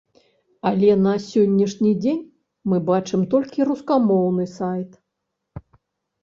[0.69, 2.23] Але на сённяшні дзень
[2.71, 4.99] мы бачым толькі рускамоўны сайт.